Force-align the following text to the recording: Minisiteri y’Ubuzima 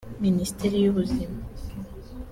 Minisiteri 0.23 0.75
y’Ubuzima 0.81 1.39